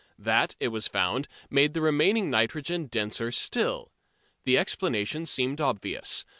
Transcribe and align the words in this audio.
That, 0.17 0.55
it 0.59 0.69
was 0.69 0.87
found, 0.87 1.27
made 1.51 1.75
the 1.75 1.81
remaining 1.81 2.31
nitrogen 2.31 2.87
denser 2.87 3.31
still. 3.31 3.91
The 4.45 4.57
explanation 4.57 5.19
then 5.21 5.25
seemed 5.27 5.61
obvious. 5.61 6.25